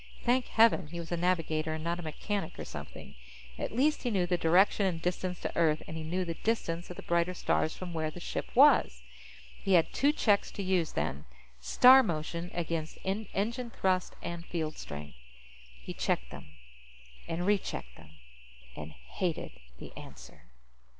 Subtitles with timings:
[0.25, 3.13] Thank heaven he was a navigator and not a mechanic or something!
[3.59, 6.89] At least he knew the direction and distance to Earth, and he knew the distance
[6.89, 9.03] of the brighter stars from where the ship was.
[9.63, 11.25] He had two checks to use, then.
[11.59, 15.17] Star motion against engine thrust and field strength.
[15.79, 16.47] He checked them.
[17.27, 18.09] And rechecked them.
[18.75, 20.45] And hated the answer.